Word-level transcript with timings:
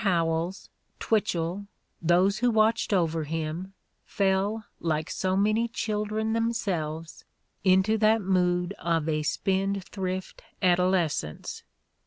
Howells, 0.01 0.67
Twitchell, 0.99 1.67
those 2.01 2.39
who 2.39 2.49
watched 2.49 2.91
over 2.91 3.25
him, 3.25 3.75
fell, 4.03 4.65
like 4.79 5.11
so 5.11 5.37
many 5.37 5.67
children 5.67 6.33
themselves, 6.33 7.23
into 7.63 7.99
that 7.99 8.23
mood 8.23 8.73
of 8.79 9.07
a 9.07 9.21
spendthrift 9.21 10.41
adolescence. 10.59 11.61